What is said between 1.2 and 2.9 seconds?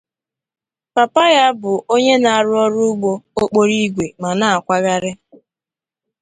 ya bụ onye na-arụ ọrụ